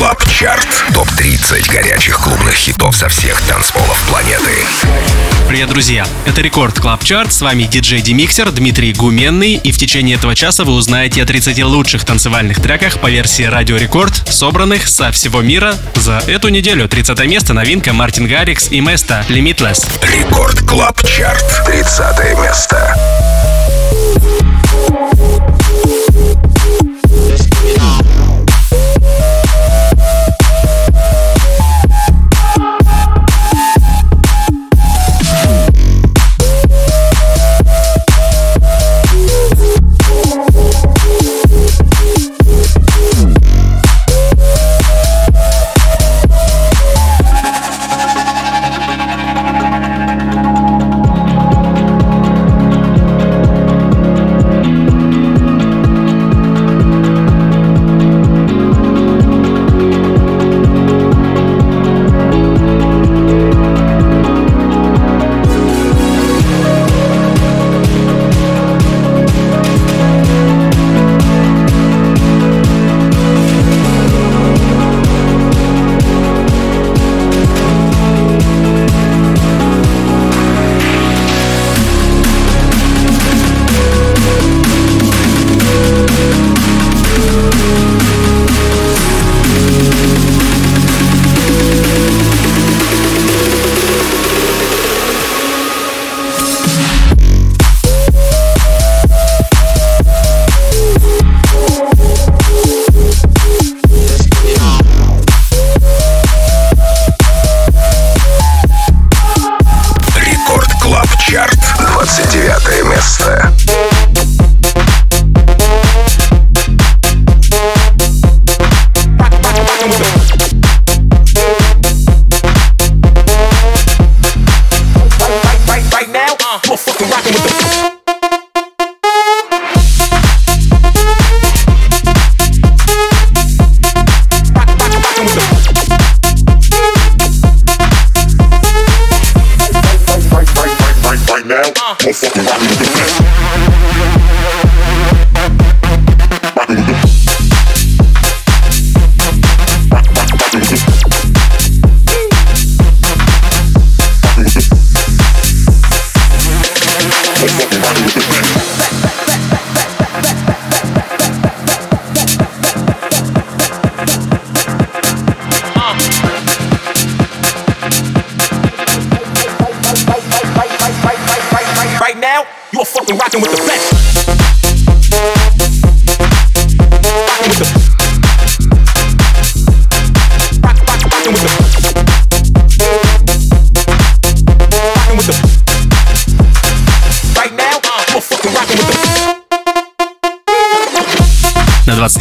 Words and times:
Club 0.00 0.24
Chart. 0.30 0.66
Топ-30 0.94 1.70
горячих 1.70 2.18
клубных 2.20 2.54
хитов 2.54 2.96
со 2.96 3.10
всех 3.10 3.38
танцполов 3.42 4.02
планеты. 4.08 4.54
Привет, 5.46 5.68
друзья! 5.68 6.06
Это 6.24 6.40
Record 6.40 6.80
Club 6.80 7.04
Chart. 7.04 7.34
С 7.34 7.42
вами 7.42 7.64
диджей 7.64 8.00
Демиксер 8.00 8.50
Дмитрий 8.50 8.94
Гуменный. 8.94 9.56
И 9.56 9.70
в 9.70 9.76
течение 9.76 10.16
этого 10.16 10.34
часа 10.34 10.64
вы 10.64 10.72
узнаете 10.72 11.22
о 11.22 11.26
30 11.26 11.62
лучших 11.64 12.06
танцевальных 12.06 12.62
треках 12.62 12.98
по 12.98 13.10
версии 13.10 13.42
Радио 13.42 13.76
Рекорд, 13.76 14.26
собранных 14.26 14.88
со 14.88 15.12
всего 15.12 15.42
мира 15.42 15.74
за 15.96 16.22
эту 16.26 16.48
неделю. 16.48 16.88
30 16.88 17.26
место 17.26 17.52
новинка 17.52 17.92
Мартин 17.92 18.26
Гаррикс 18.26 18.68
и 18.70 18.80
Mesto 18.80 19.26
Limitless. 19.28 19.86
Record 20.02 20.60
Club 20.60 20.98
Chart. 21.06 21.44
30 21.66 22.38
место. 22.38 22.96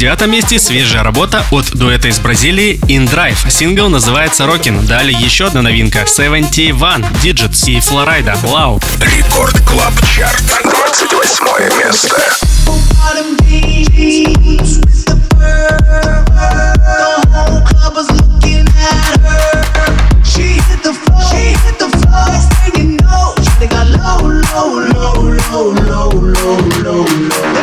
Девятом 0.10 0.32
месте 0.32 0.58
свежая 0.58 1.04
работа 1.04 1.46
от 1.52 1.70
дуэта 1.70 2.08
из 2.08 2.18
Бразилии 2.18 2.80
In 2.88 3.08
Drive. 3.08 3.48
Сингл 3.52 3.90
называется 3.90 4.46
Rockin. 4.46 4.88
Далее 4.88 5.16
еще 5.16 5.46
одна 5.46 5.62
новинка 5.62 6.08
71 6.08 7.06
Digits 7.22 7.70
и 7.70 7.80
Flo 7.80 8.01
Rida. 8.01 8.36
Вау. 8.42 8.82
Record 9.02 9.62
Club 9.68 9.94
Chart. 10.08 10.44
28 10.64 11.78
место. 11.78 12.16
low, 24.00 24.34
low, 24.54 24.82
low, 24.82 25.72
low, 25.72 26.20
low, 26.84 27.06
low, 27.24 27.59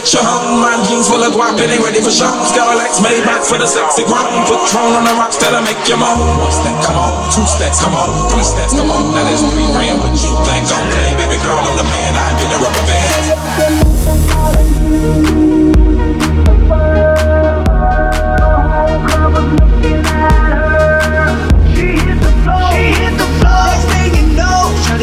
gotta 0.00 0.06
get 0.06 0.12
you 0.12 0.20
home. 0.22 0.60
My 0.60 0.76
jeans 0.86 1.08
full 1.08 1.22
of 1.22 1.32
guap 1.34 1.60
and 1.60 1.70
they 1.70 1.78
ready 1.78 2.00
for 2.00 2.10
shows. 2.10 2.48
Skylights 2.48 3.00
made 3.02 3.24
back 3.24 3.42
for 3.44 3.58
the 3.58 3.66
sexy 3.66 4.04
grown. 4.04 4.46
Put 4.46 4.68
throne 4.68 4.92
on 4.96 5.04
the 5.04 5.14
rocks 5.18 5.36
that'll 5.36 5.62
make 5.62 5.80
you 5.88 5.96
moan. 5.96 6.18
One 6.40 6.52
step, 6.52 6.76
come 6.84 6.96
on. 6.96 7.12
Two 7.32 7.46
steps, 7.46 7.82
come 7.82 7.94
on. 7.94 8.08
Three 8.30 8.44
steps, 8.44 8.72
come 8.72 8.90
on. 8.90 9.14
Now 9.14 9.24
there's 9.24 9.42
three 9.52 9.66
grand, 9.72 10.00
but 10.00 10.14
you 10.16 10.32
think 10.46 10.64
okay, 10.68 11.16
baby 11.18 11.36
girl, 11.42 11.58
I'm 11.58 11.76
the 11.76 11.84
man. 11.84 12.12
I've 12.16 12.36
been 12.38 12.52
a 12.52 12.58
rubber 12.62 12.80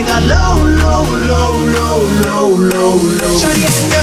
got 0.07 0.23
low, 0.23 0.63
low, 0.63 1.03
low, 1.27 1.53
low, 1.73 1.99
low, 2.23 2.47
low, 2.55 2.95
low. 2.95 3.96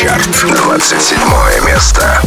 Чарт, 0.00 0.28
27 0.44 1.60
место. 1.66 2.22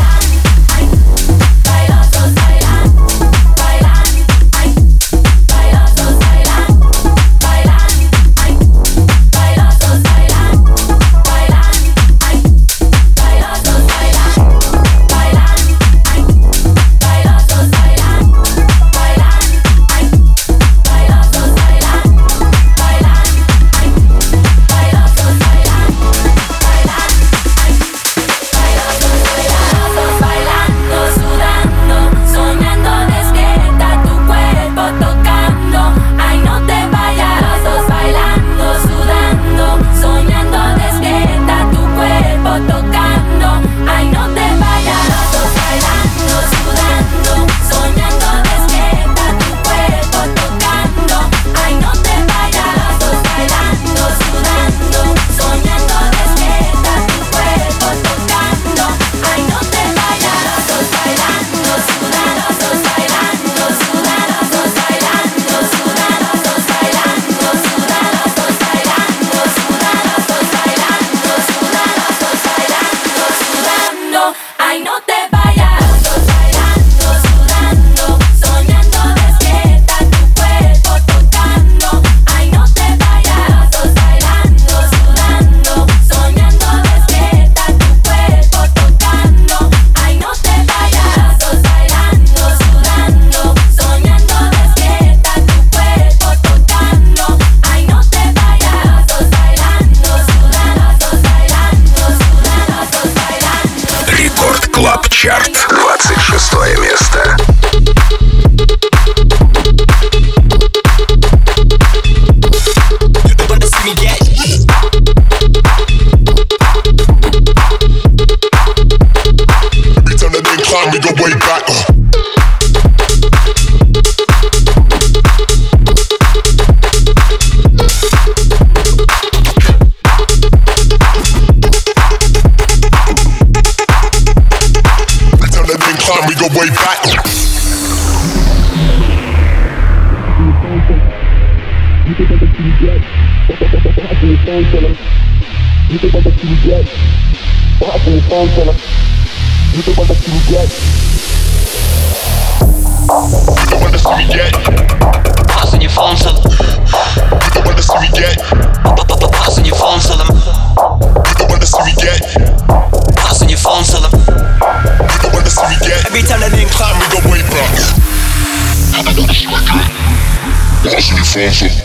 sponsor. 171.41 171.81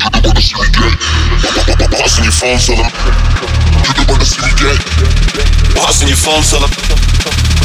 Get 0.00 0.12
the 0.12 0.22
butter 0.24 0.40
see 0.40 0.56
me 0.56 0.68
get. 0.72 1.90
Passing 1.90 2.24
your 2.24 2.32
phone, 2.32 2.58
fella. 2.58 2.88
Get 3.84 3.96
the 3.96 4.04
butter 4.08 4.24
see 4.24 4.40
me 4.40 4.50
get. 4.56 4.80
Passing 5.74 6.08
your 6.08 6.16
phone, 6.16 6.42
fella. 6.42 6.68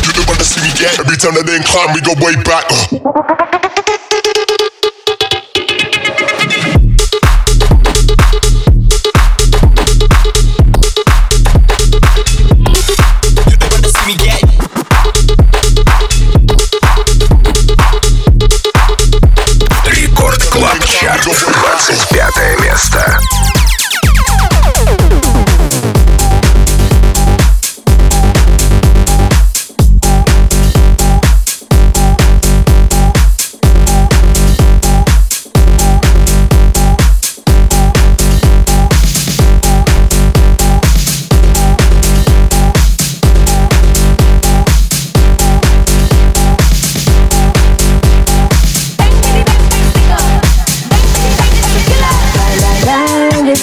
Get 0.04 0.16
the 0.16 0.24
butter 0.28 0.44
see 0.44 0.62
me 0.62 0.72
get. 0.76 1.00
Every 1.00 1.18
time 1.18 1.36
that 1.36 1.46
they 1.46 1.60
climb, 1.64 1.94
we 1.94 2.02
go 2.02 2.14
way 2.20 2.36
back. 2.44 2.66
Uh. 2.72 3.59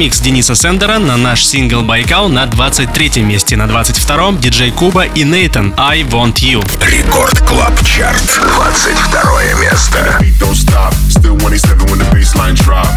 ремикс 0.00 0.20
Дениса 0.20 0.54
Сендера 0.54 0.98
на 0.98 1.18
наш 1.18 1.44
сингл 1.44 1.82
«Байкал» 1.82 2.30
на 2.30 2.46
23 2.46 3.22
месте. 3.22 3.54
На 3.56 3.64
22-м 3.64 4.38
диджей 4.38 4.70
Куба 4.70 5.04
и 5.04 5.24
Нейтан 5.24 5.74
«I 5.76 6.04
Want 6.04 6.36
You». 6.36 6.64
Record 6.82 7.38
Club 7.40 7.78
Chart. 7.84 8.40
22 8.56 9.60
место. 9.60 10.18
Don't 10.40 10.54
stop, 10.54 10.94
still 11.10 11.36
27 11.36 11.76
when 11.90 11.98
the 11.98 12.06
bassline 12.14 12.54
drop. 12.54 12.88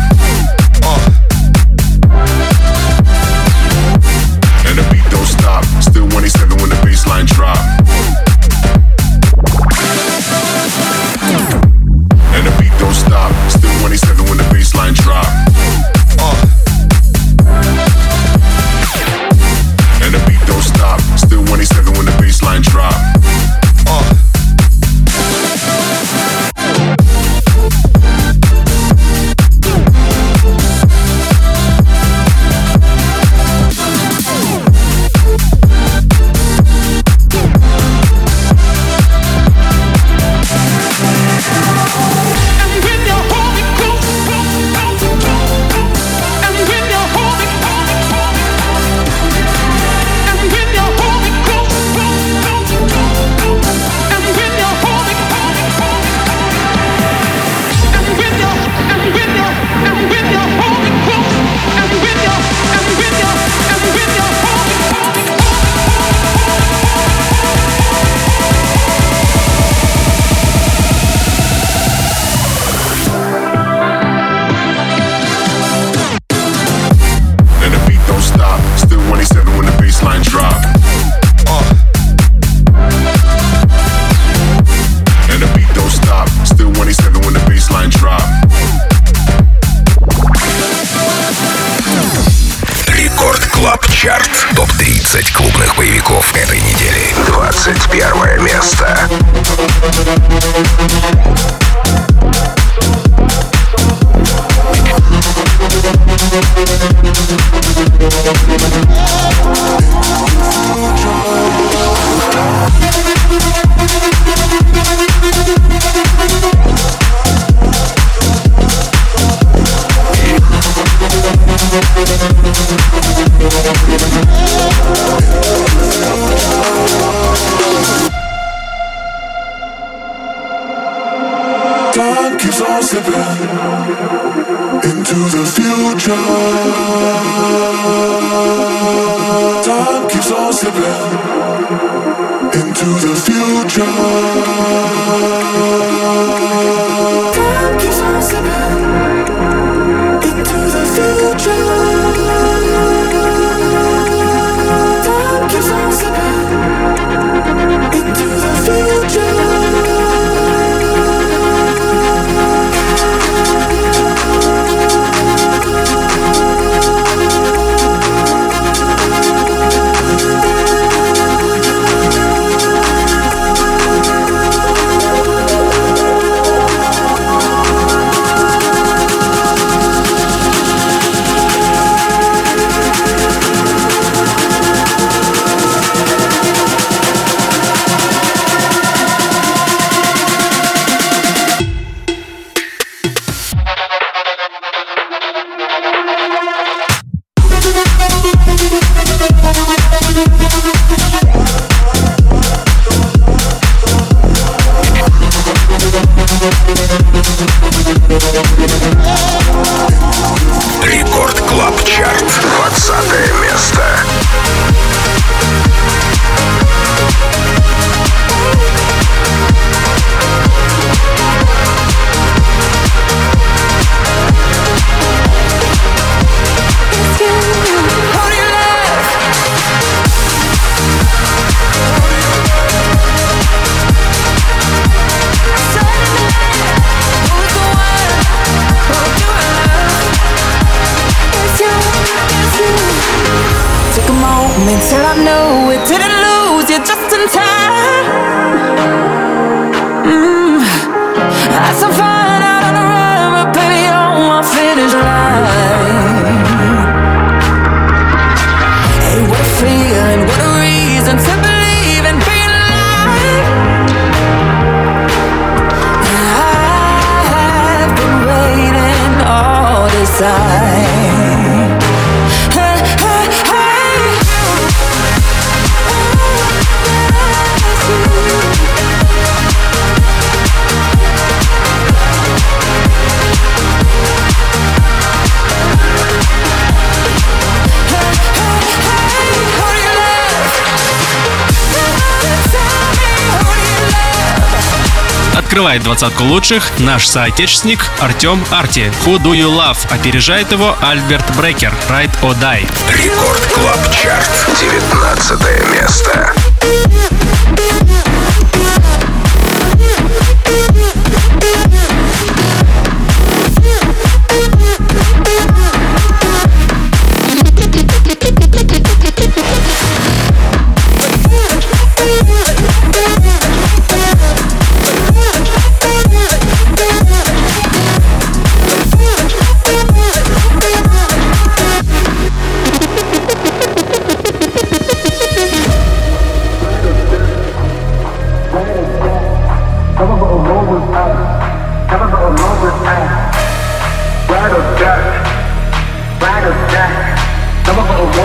Открывает 295.53 295.83
двадцатку 295.83 296.23
лучших 296.23 296.63
наш 296.79 297.05
соотечественник 297.05 297.85
Артем 297.99 298.43
Арти. 298.49 298.91
Who 299.05 299.21
Do 299.21 299.33
You 299.33 299.55
Love? 299.55 299.77
Опережает 299.91 300.51
его 300.51 300.75
Альберт 300.81 301.23
Брекер. 301.37 301.71
Ride 301.87 302.09
or 302.23 302.35
Die. 302.41 302.67
Record 302.97 303.39
Club 303.53 303.77
Chart. 303.93 304.27
19 304.59 305.39
место. 305.71 306.33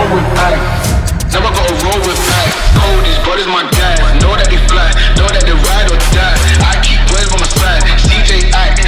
Never 0.09 1.53
gotta 1.53 1.75
roll 1.85 2.01
with 2.01 2.17
ice. 2.17 2.57
Cold, 2.81 3.05
these 3.05 3.21
brothers 3.29 3.45
my 3.45 3.61
guys. 3.77 4.01
Know 4.25 4.33
that 4.41 4.49
they 4.49 4.57
fly, 4.65 4.89
know 5.21 5.29
that 5.29 5.45
they 5.45 5.53
ride 5.53 5.85
or 5.93 6.01
die. 6.17 6.33
I 6.65 6.81
keep 6.81 6.97
boys 7.13 7.29
by 7.29 7.37
my 7.37 7.49
side. 7.61 7.85
CJ 8.09 8.49
Act, 8.57 8.88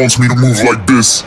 wants 0.00 0.18
me 0.18 0.28
to 0.28 0.34
move 0.34 0.56
like 0.64 0.86
this. 0.86 1.22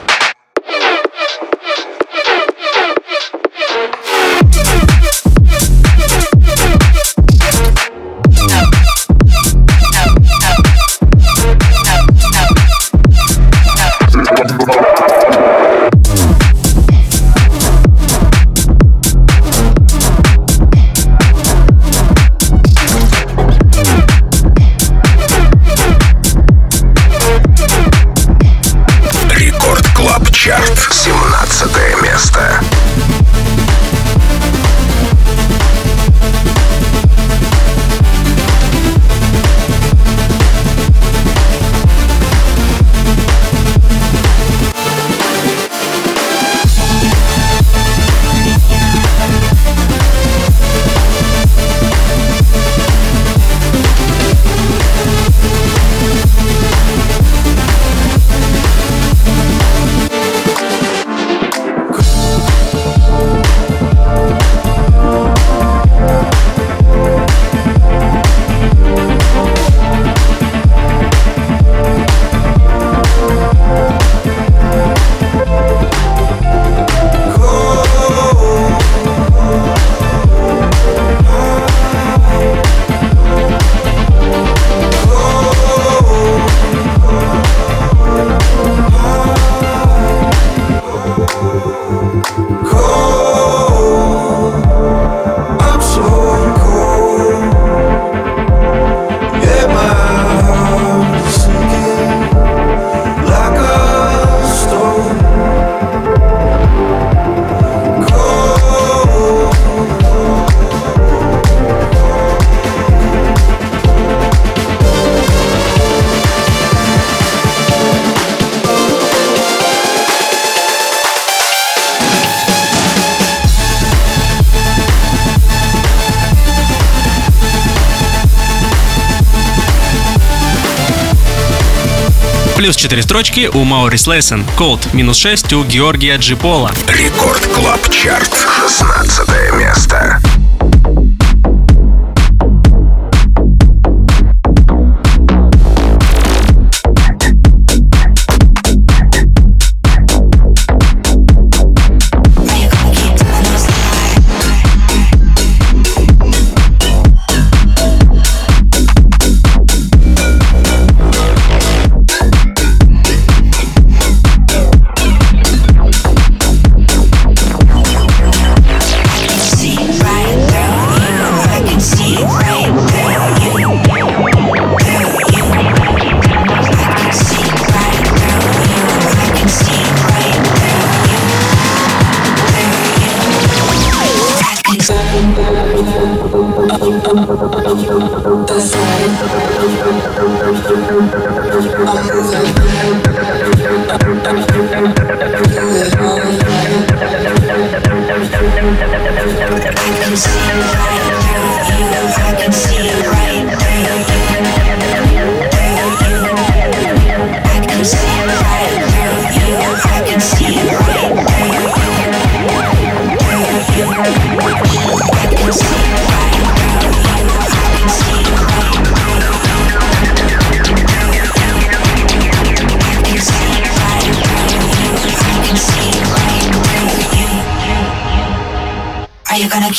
Плюс 132.63 132.77
4 132.77 133.01
строчки 133.01 133.49
у 133.53 133.65
Маурис 133.65 134.07
Лейсон. 134.07 134.45
Колд 134.55 134.93
Минус 134.93 135.17
6 135.17 135.51
у 135.51 135.65
Георгия 135.65 136.15
Джипола. 136.15 136.71
Рекорд 136.87 137.45
Клаб 137.47 137.89
Чарт. 137.89 138.33
16 138.69 139.51
место. 139.57 140.02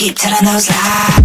keep 0.05 0.19
telling 0.19 0.45
those 0.45 0.69
lies. 0.69 1.24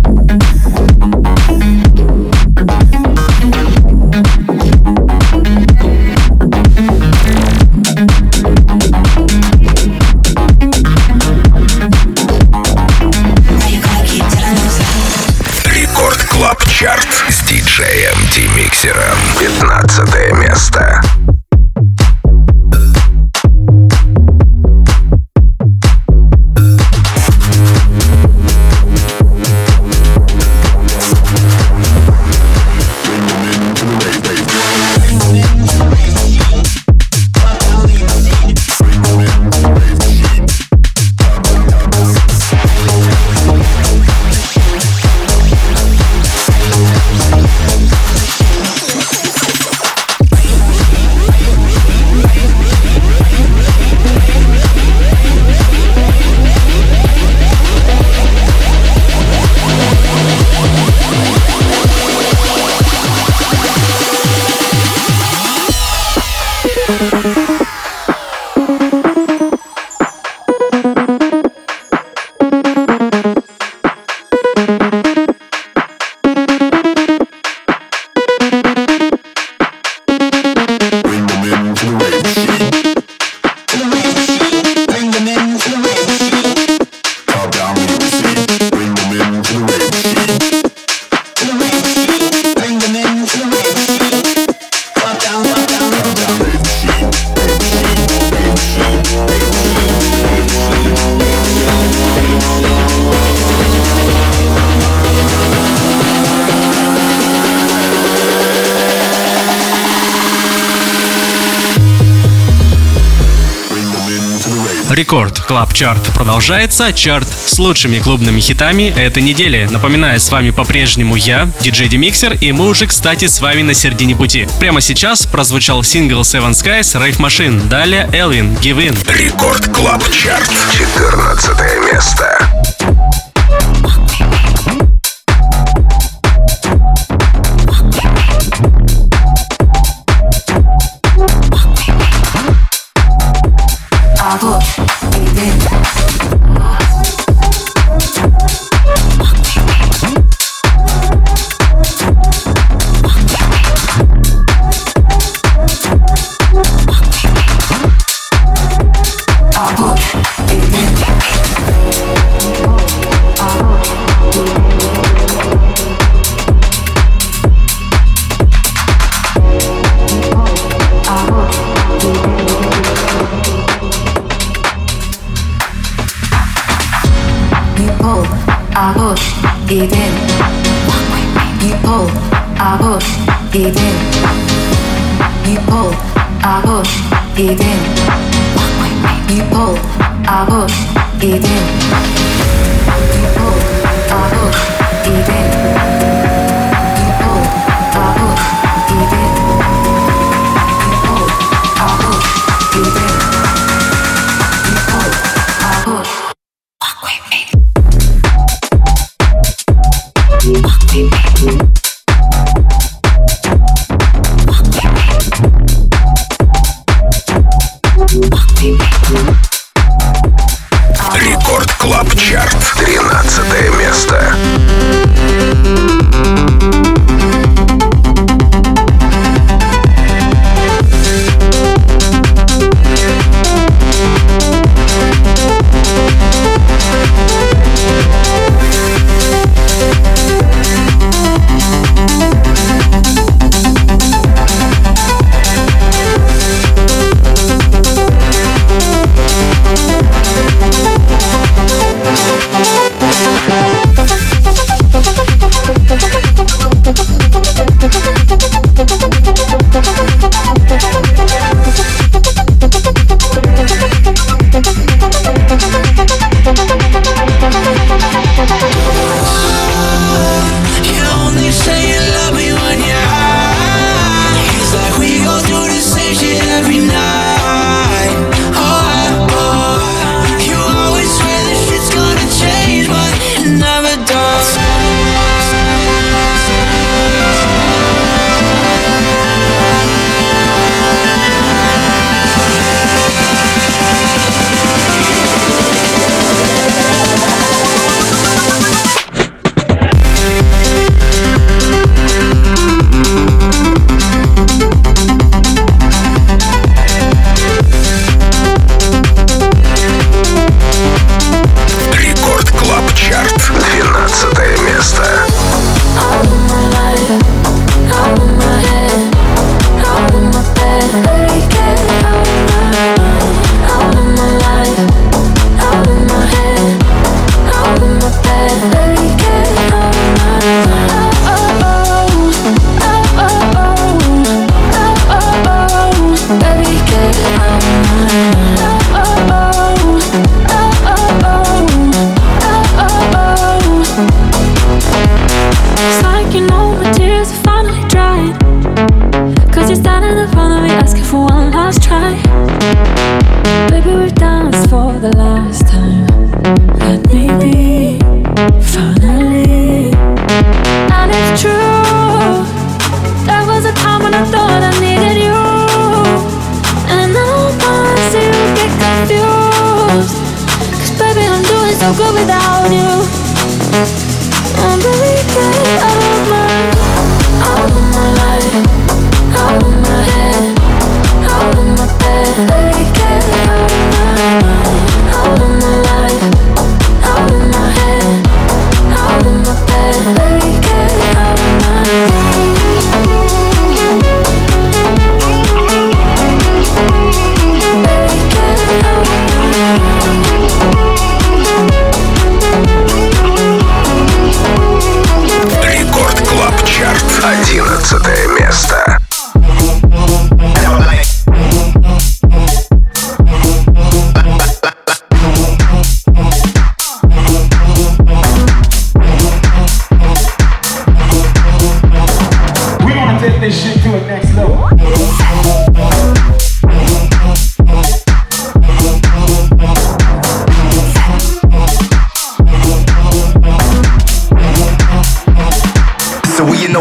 Club 115.60 115.74
Chart 115.74 116.14
продолжается. 116.14 116.94
Чарт 116.94 117.28
с 117.28 117.60
лучшими 117.60 118.00
клубными 118.00 118.40
хитами 118.40 118.94
этой 118.96 119.22
недели. 119.22 119.68
Напоминаю, 119.70 120.18
с 120.18 120.32
вами 120.32 120.52
по-прежнему 120.52 121.18
я, 121.18 121.50
DJ 121.60 121.90
Демиксер, 121.90 122.32
и 122.40 122.54
мы 122.54 122.70
уже, 122.70 122.88
кстати, 122.88 123.26
с 123.26 123.42
вами 123.42 123.64
на 123.64 123.74
середине 123.74 124.16
пути. 124.16 124.48
Прямо 124.62 124.80
сейчас 124.80 125.26
прозвучал 125.26 125.84
сингл 125.84 126.22
Seven 126.22 126.52
Skies 126.52 126.96
Rave 126.96 127.18
Machine. 127.18 127.68
Далее 127.68 128.10
Элвин, 128.14 128.54
Give 128.62 128.78
In. 128.78 128.98
Record 129.14 129.68
Club 129.74 130.02
Chart. 130.12 130.50
14 130.72 131.92
место. 131.92 132.39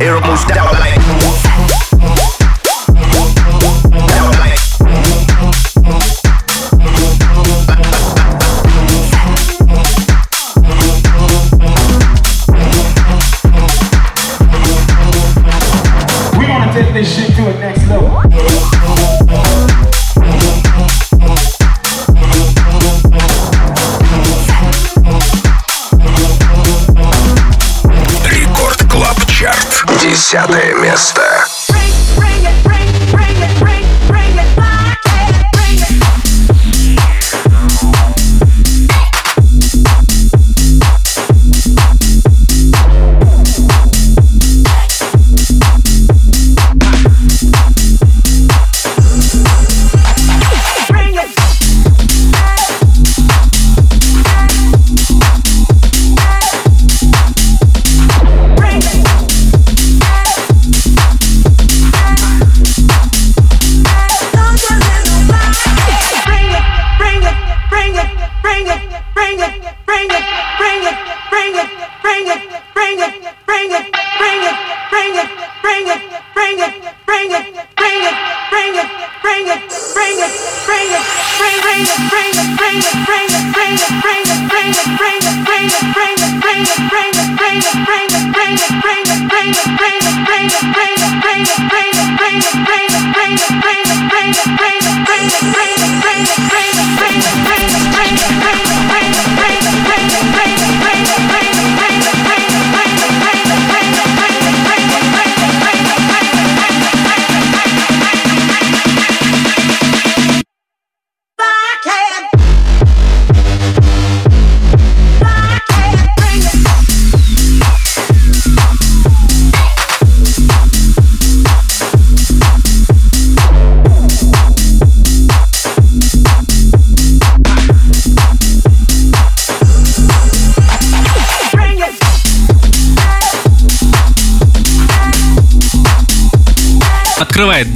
Arab 0.00 0.24
moves 0.26 0.44
down 0.44 0.72
like 0.72 0.93
десятые. 30.34 30.63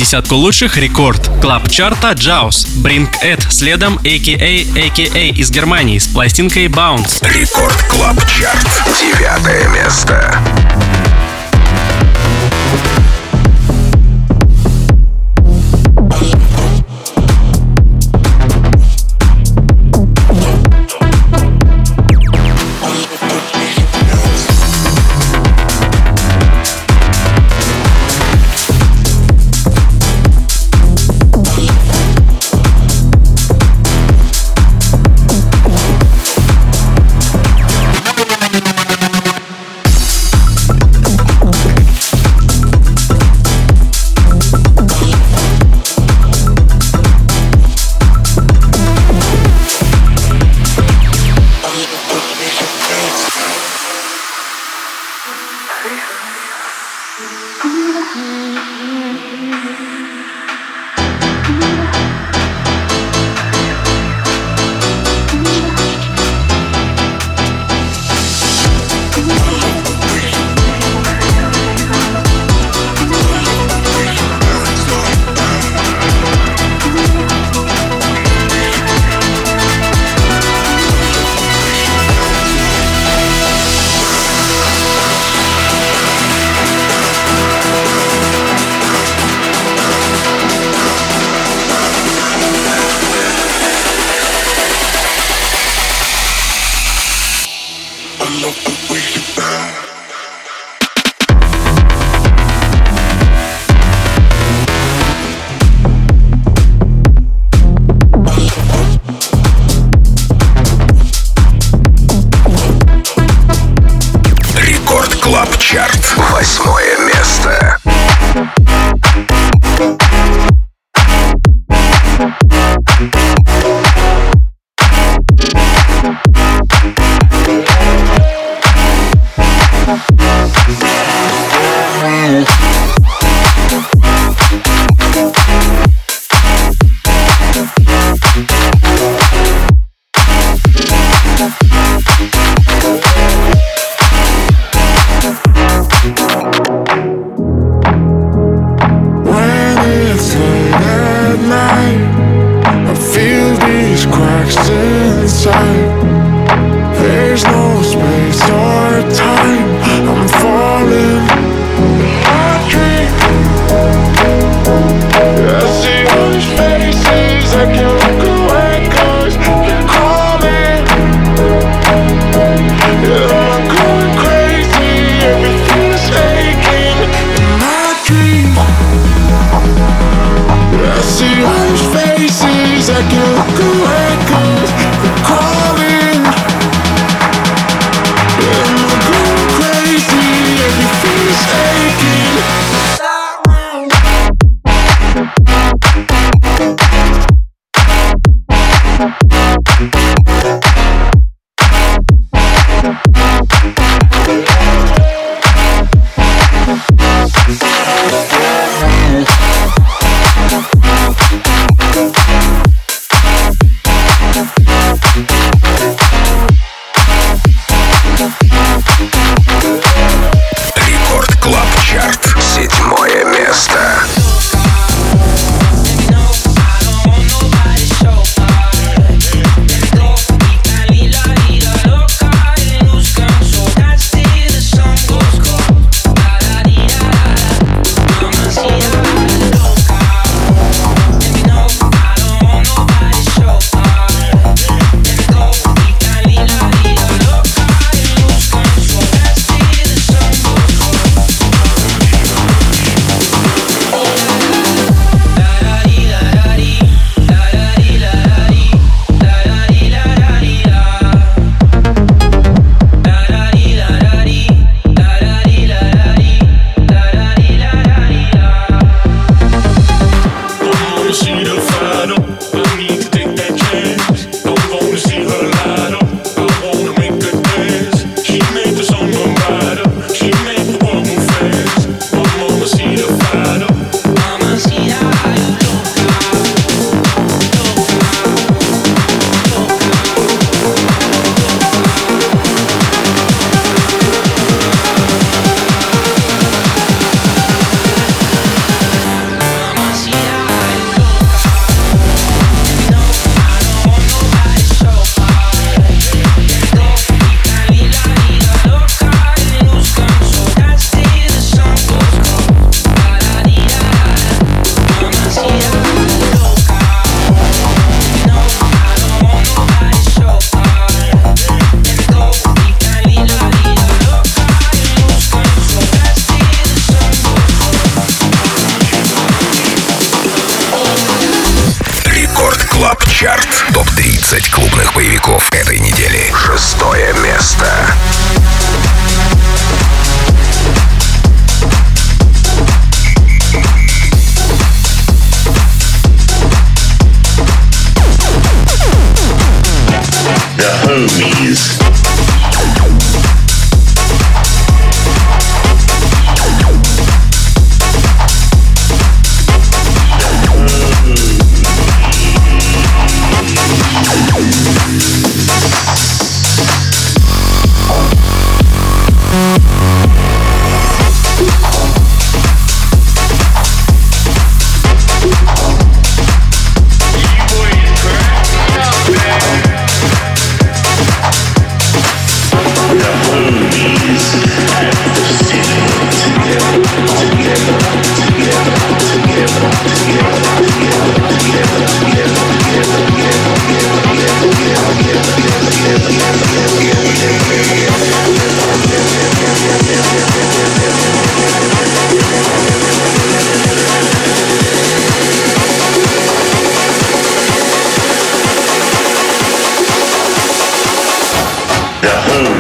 Десятку 0.09 0.37
лучших 0.37 0.79
Record 0.79 1.31
Club 1.43 1.69
Chart 1.71 2.06
а 2.06 2.13
Jauz. 2.13 2.67
Bring 2.83 3.07
It 3.23 3.43
следом 3.51 3.99
AKA 3.99 4.65
AKA 4.73 5.35
из 5.35 5.51
Германии 5.51 5.99
с 5.99 6.07
пластинкой 6.07 6.69
Bounce. 6.69 7.23
Record 7.31 7.77
Club 7.91 8.17
Chart. 8.27 8.67
Девятое 8.99 9.69
место. 9.69 10.18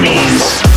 means. 0.00 0.67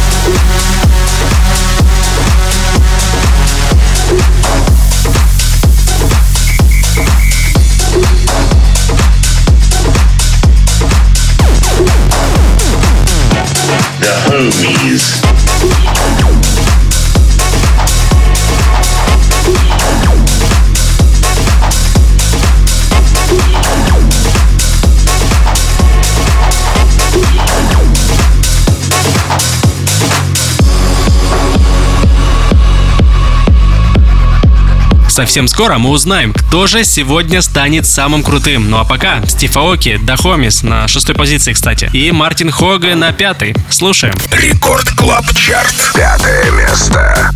Совсем 35.11 35.49
скоро 35.49 35.77
мы 35.77 35.89
узнаем, 35.89 36.31
кто 36.31 36.67
же 36.67 36.85
сегодня 36.85 37.41
станет 37.41 37.85
самым 37.85 38.23
крутым. 38.23 38.69
Ну 38.69 38.77
а 38.77 38.85
пока 38.85 39.21
Стив 39.27 39.57
Аоки, 39.57 39.99
Da 40.01 40.17
Homies 40.17 40.63
на 40.63 40.87
шестой 40.87 41.15
позиции, 41.15 41.51
кстати, 41.51 41.89
и 41.91 42.13
Мартин 42.13 42.49
Хога 42.49 42.95
на 42.95 43.11
пятой. 43.11 43.53
Слушаем. 43.69 44.13
Record 44.31 44.89
Club 44.91 45.25
Chart. 45.35 45.75
Пятое 45.93 46.49
место. 46.51 47.29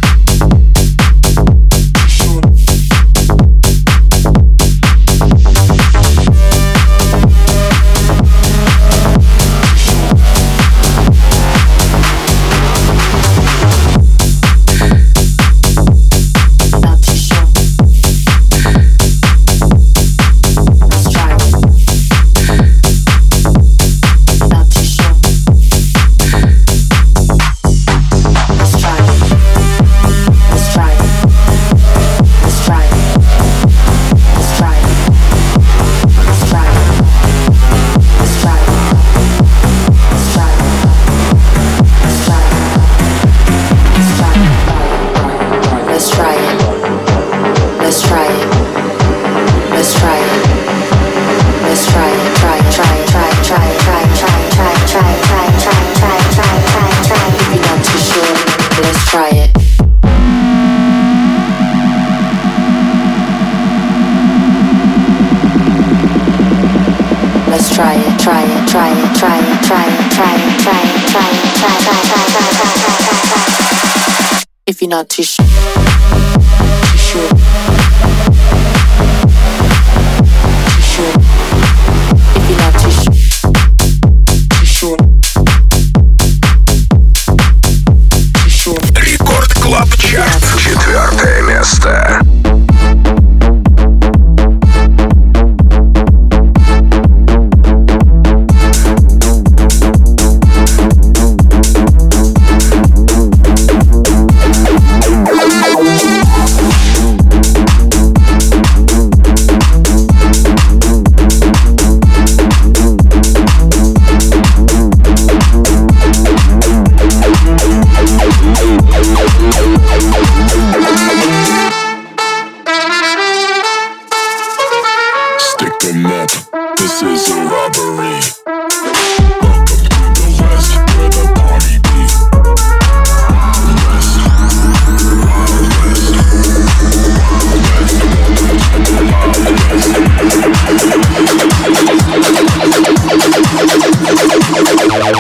not 74.96 75.10
too 75.10 75.24
sure. 75.24 75.35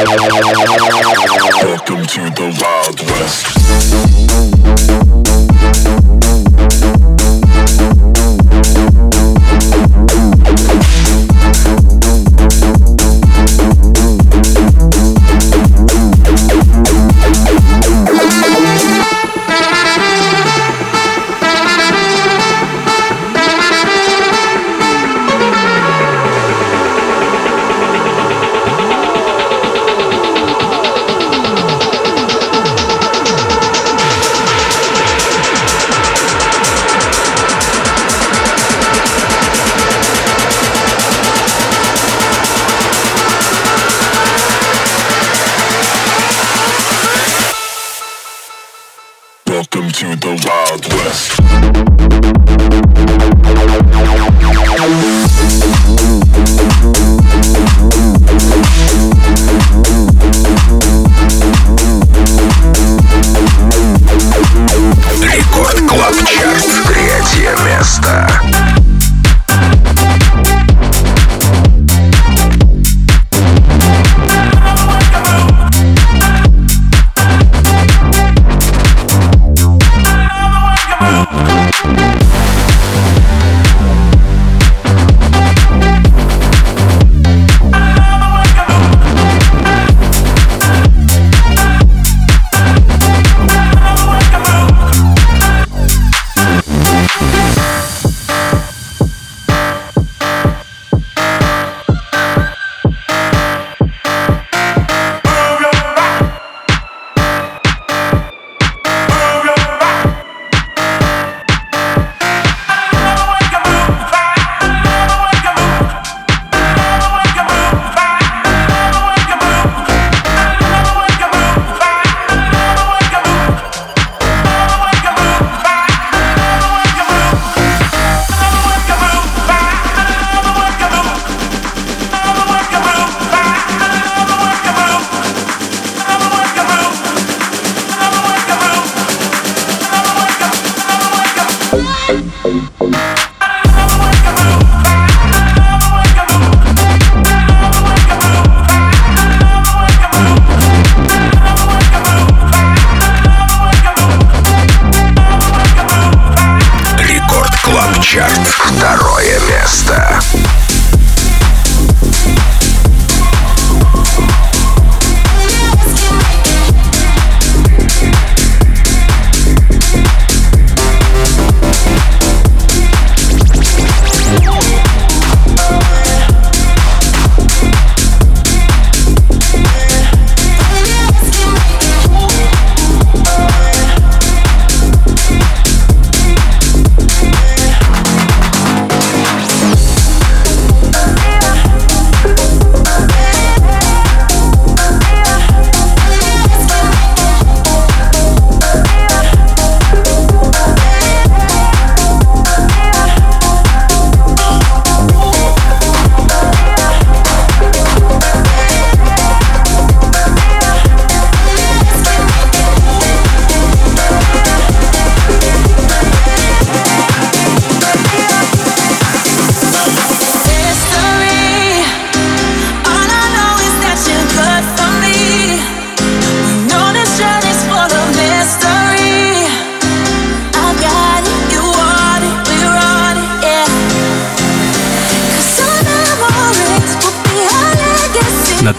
Yeah. 0.08 0.35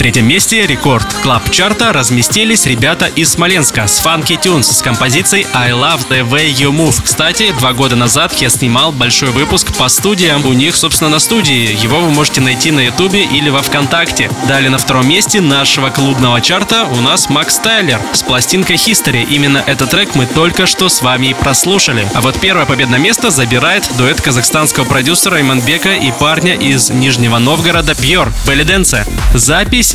Третьем 0.06 0.28
месте 0.28 0.64
рекорд 0.68 1.04
клаб 1.24 1.50
чарта 1.50 1.92
разместились 1.92 2.66
ребята 2.66 3.06
из 3.06 3.30
Смоленска 3.30 3.88
с 3.88 4.00
Funky 4.00 4.40
Tunes 4.40 4.62
с 4.62 4.80
композицией 4.80 5.48
I 5.52 5.72
Love 5.72 6.06
The 6.08 6.22
Way 6.30 6.54
You 6.54 6.70
Move. 6.70 7.02
Кстати, 7.02 7.52
два 7.58 7.72
года 7.72 7.96
назад 7.96 8.32
я 8.40 8.48
снимал 8.48 8.92
большой 8.92 9.30
выпуск 9.30 9.74
по 9.76 9.88
студиям. 9.88 10.46
У 10.46 10.52
них, 10.52 10.76
собственно, 10.76 11.10
на 11.10 11.18
студии. 11.18 11.76
Его 11.82 11.98
вы 11.98 12.10
можете 12.10 12.40
найти 12.40 12.70
на 12.70 12.86
ютубе 12.86 13.24
или 13.24 13.50
во 13.50 13.62
Вконтакте. 13.62 14.30
Далее 14.46 14.70
на 14.70 14.78
втором 14.78 15.08
месте 15.08 15.40
нашего 15.40 15.90
клубного 15.90 16.40
чарта 16.40 16.84
у 16.84 17.00
нас 17.00 17.28
Макс 17.28 17.58
Тайлер 17.58 18.00
с 18.12 18.22
пластинкой 18.22 18.76
History. 18.76 19.26
Именно 19.28 19.64
этот 19.66 19.90
трек 19.90 20.14
мы 20.14 20.26
только 20.26 20.66
что 20.66 20.88
с 20.88 21.02
вами 21.02 21.28
и 21.28 21.34
прослушали. 21.34 22.06
А 22.14 22.20
вот 22.20 22.38
первое 22.38 22.64
победное 22.64 23.00
место 23.00 23.30
забирает 23.30 23.82
дуэт 23.98 24.20
казахстанского 24.20 24.84
продюсера 24.84 25.40
Иманбека 25.40 25.94
и 25.94 26.12
парня 26.12 26.54
из 26.54 26.90
Нижнего 26.90 27.38
Новгорода 27.38 27.96
Бьор 28.00 28.32
Белли 28.46 28.62
Дэнсе. 28.62 29.04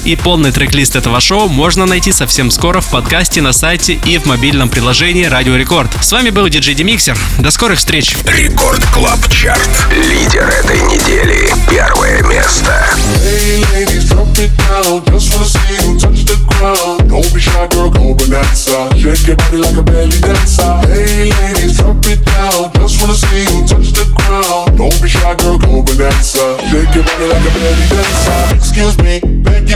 И 0.03 0.15
полный 0.15 0.51
трек-лист 0.51 0.95
этого 0.95 1.21
шоу 1.21 1.47
можно 1.47 1.85
найти 1.85 2.11
совсем 2.11 2.49
скоро 2.49 2.81
в 2.81 2.89
подкасте 2.89 3.41
на 3.41 3.53
сайте 3.53 3.99
и 4.05 4.17
в 4.17 4.25
мобильном 4.25 4.67
приложении 4.67 5.25
Радио 5.25 5.55
Рекорд. 5.55 5.91
С 6.01 6.11
вами 6.11 6.31
был 6.31 6.49
диджей 6.49 6.73
Демиксер. 6.73 7.15
До 7.37 7.51
скорых 7.51 7.77
встреч! 7.77 8.15
Record 8.25 8.83
Club 8.87 9.19
Chart. 9.29 9.69
Лидер 9.91 10.47
этой 10.49 10.81
недели. 10.81 11.53
Первое 11.69 12.23
место. 12.23 12.83
Hey 13.23 13.63
ladies, 13.73 14.09
drop 14.09 14.35
it 14.39 14.51
down. 14.57 15.03
Just 15.05 15.31
wanna 15.33 15.45
see 15.45 15.87
you 15.87 15.99
touch 15.99 16.25
the 16.25 16.35
ground. 16.47 17.07
Don't 17.07 17.33
be 17.33 17.39
shy, 17.39 17.67
girl, 17.67 17.91
go 17.91 18.15
bonanza. 18.15 18.89
Shake 18.97 19.27
your 19.27 19.37
body 19.37 19.57
like 19.57 19.77
a 19.77 19.83
belly 19.83 20.19
dancer. 20.19 20.81
Hey 20.87 21.31
ladies, 21.31 21.77
drop 21.77 22.03
it 22.07 22.25
down. 22.25 22.71
Just 22.73 22.99
wanna 23.01 23.13
see 23.13 23.45
you 23.45 23.67
touch 23.67 23.93
the 23.93 24.05
ground. 24.15 24.77
Don't 24.77 25.01
be 25.01 25.07
shy, 25.07 25.35
girl, 25.35 25.59
go 25.59 25.83
bonanza. 25.83 26.57
Shake 26.71 26.95
your 26.95 27.03
body 27.03 27.25
like 27.29 27.45
a 27.45 27.51
belly 27.53 27.85
dancer. 27.87 28.55
Excuse 28.55 28.97
me, 28.97 29.19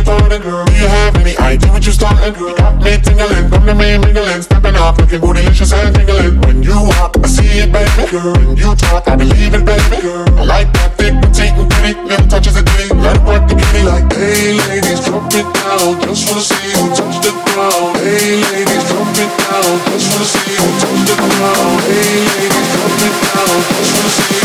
beg 0.06 0.42
girl. 0.42 0.66
Do 0.66 0.74
you 0.74 0.88
have 0.88 1.16
any 1.18 1.38
idea 1.38 1.72
what 1.72 1.84
you're 1.86 1.94
starting, 1.94 2.34
girl? 2.34 2.54
Got 2.56 2.78
me 2.82 2.98
tingling, 3.02 3.50
come 3.50 3.66
to 3.66 3.74
me 3.74 3.98
mingling, 3.98 4.42
stepping 4.42 4.76
off, 4.76 4.98
looking 5.00 5.20
bootylicious 5.20 5.74
and 5.74 5.96
tingling. 5.96 6.42
When 6.42 6.64
you 6.64 6.78
walk, 6.94 7.18
I 7.24 7.28
see 7.28 7.66
it, 7.66 7.72
baby, 7.72 8.12
girl. 8.12 8.34
When 8.34 8.56
you 8.56 8.76
talk, 8.76 9.08
I 9.08 9.16
believe 9.16 9.54
it, 9.54 9.66
baby, 9.66 10.02
girl. 10.02 10.30
I 10.40 10.44
like 10.44 10.70
that 10.74 10.98
thick, 10.98 11.14
petite, 11.22 11.58
and 11.58 11.70
pretty, 11.70 12.00
little 12.02 12.28
touches 12.28 12.56
of 12.58 12.66
ditty. 12.66 12.94
Let 12.94 13.18
it 13.18 13.24
work 13.26 13.48
the 13.50 13.56
kitty 13.56 13.84
like, 13.84 14.06
hey 14.14 14.54
ladies, 14.70 15.02
drop 15.06 15.26
it 15.34 15.48
down. 15.58 16.00
Just 16.06 16.30
wanna 16.30 16.42
see 16.42 16.70
you 16.70 16.84
touch 16.94 17.18
the 17.26 17.32
ground. 17.34 17.98
Hey 17.98 18.42
ladies, 18.46 18.84
drop 18.86 19.10
it 19.18 19.32
down. 19.42 19.74
Just 19.90 20.08
wanna 20.14 20.28
see 20.30 20.54
you 20.54 20.68
touch 20.82 21.02
the 21.10 21.16
ground. 21.18 21.82
Hey 21.90 22.14
ladies, 22.30 22.68
drop 22.74 23.02
it 23.02 23.16
down. 23.26 23.58
Just 23.74 23.92
wanna 23.96 24.12
see 24.14 24.45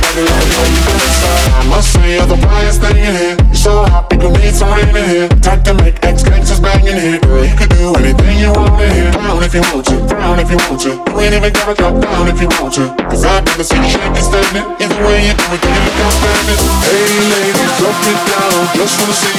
Body 0.00 0.22
like 0.24 0.44
a 0.44 0.60
belly 0.60 0.80
dancer. 0.84 1.24
I 1.54 1.64
must 1.68 1.92
say, 1.92 2.16
you're 2.16 2.26
the 2.26 2.36
brightest 2.36 2.80
thing 2.80 2.96
in 2.96 3.14
here. 3.14 3.36
So 3.54 3.84
we 4.10 4.16
gon' 4.16 4.32
need 4.40 4.54
some 4.54 4.70
rain 4.72 4.94
in 4.94 5.08
here. 5.08 5.28
Time 5.40 5.62
to 5.64 5.74
make 5.74 5.96
X 6.04 6.22
gangsters 6.22 6.60
bang 6.60 6.84
in 6.86 6.98
here. 7.00 7.18
Girl, 7.20 7.44
you 7.44 7.56
can 7.56 7.68
do 7.68 7.94
anything 7.96 8.38
you 8.38 8.52
want 8.52 8.80
in 8.82 8.92
here. 8.92 9.12
Down 9.12 9.42
if 9.42 9.54
you 9.54 9.64
want 9.72 9.86
to, 9.86 9.96
down 10.08 10.38
if 10.38 10.50
you 10.50 10.58
want 10.68 10.80
to. 10.84 10.92
You 10.92 11.20
ain't 11.20 11.34
even 11.34 11.52
gotta 11.52 11.74
drop 11.74 11.94
down 12.00 12.28
if 12.28 12.40
you 12.40 12.48
want 12.60 12.74
to. 12.76 12.92
Cause 13.08 13.24
I've 13.24 13.44
never 13.44 13.64
seen 13.64 13.82
you 13.82 13.90
shake 13.90 14.04
and 14.04 14.16
stand 14.18 14.56
it. 14.56 14.64
Either 14.82 15.00
way 15.04 15.28
you 15.28 15.34
do 15.34 15.46
it, 15.54 15.62
you 15.64 15.92
can't 15.96 16.14
stand 16.14 16.48
it. 16.52 16.60
Hey 16.84 17.08
ladies, 17.32 17.72
drop 17.80 17.96
it 18.04 18.18
down. 18.28 18.58
Just 18.76 18.94
wanna 19.00 19.16
see 19.16 19.32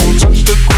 you 0.00 0.18
touch 0.20 0.42
the 0.48 0.54
ground. 0.68 0.77